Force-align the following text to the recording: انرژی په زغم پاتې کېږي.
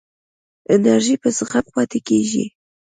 انرژی 0.73 1.15
په 1.21 1.29
زغم 1.37 1.65
پاتې 1.75 1.99
کېږي. 2.07 2.45